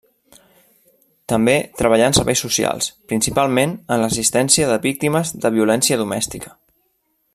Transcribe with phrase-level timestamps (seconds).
[1.33, 6.57] També treballà en serveis socials principalment en l'assistència de víctimes de violència domèstica.